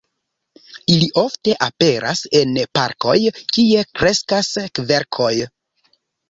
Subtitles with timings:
[0.93, 3.15] Ili ofte aperas en parkoj,
[3.59, 5.31] kie kreskas kverkoj.